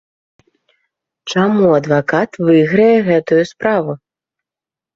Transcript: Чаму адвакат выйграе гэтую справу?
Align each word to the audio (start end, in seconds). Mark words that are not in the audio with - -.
Чаму 1.33 1.67
адвакат 1.79 2.41
выйграе 2.49 2.91
гэтую 3.11 3.41
справу? 3.53 3.91